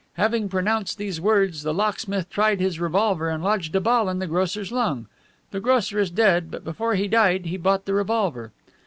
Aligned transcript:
Having 0.15 0.49
pronounced 0.49 0.97
these 0.97 1.21
words, 1.21 1.61
the 1.61 1.75
locksmith 1.75 2.27
tried 2.31 2.59
his 2.59 2.79
revolver 2.79 3.29
and 3.29 3.43
lodged 3.43 3.75
a 3.75 3.79
ball 3.79 4.09
in 4.09 4.17
the 4.17 4.25
grocer's 4.25 4.71
lung. 4.71 5.05
The 5.51 5.59
grocer 5.59 5.99
is 5.99 6.09
dead, 6.09 6.49
but 6.49 6.63
before 6.63 6.95
he 6.95 7.07
died 7.07 7.45
he 7.45 7.57
bought 7.57 7.85
the 7.85 7.93
revolver. 7.93 8.51